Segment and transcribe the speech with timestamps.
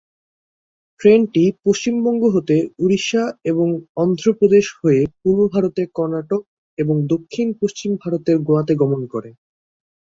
[1.01, 3.67] ট্রেনটি পশ্চিম বঙ্গ হতে উড়িষ্যা এবং
[3.97, 6.41] অন্ধ্র প্রদেশ হয়ে পূর্ব ভারতের কর্ণাটক
[6.77, 9.29] এবং দক্ষিণ-পশ্চিম ভারতের গোয়াতে গমন করে।